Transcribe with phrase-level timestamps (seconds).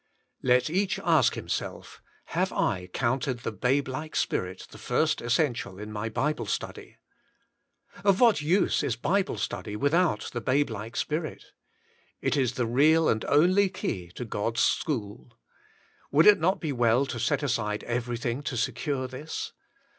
[0.41, 2.01] Let each ask himself:
[2.33, 5.91] Have I 8o The Inner Chamber counted the babe like spirit the first essential in
[5.91, 6.97] my Bible study?
[8.03, 11.51] Of what use is Bible study without the babe like spirit?
[12.19, 15.37] It is the real and only key to God's school.
[16.11, 19.53] Would it not be well to set aside everything to secure this?